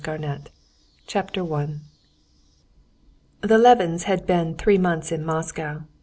[0.03, 0.45] PART SEVEN
[1.05, 1.81] Chapter 1
[3.41, 5.83] The Levins had been three months in Moscow.